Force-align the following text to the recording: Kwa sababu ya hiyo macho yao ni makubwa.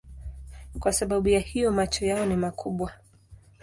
Kwa 0.79 0.93
sababu 0.93 1.29
ya 1.29 1.39
hiyo 1.39 1.71
macho 1.71 2.05
yao 2.05 2.25
ni 2.25 2.35
makubwa. 2.35 2.93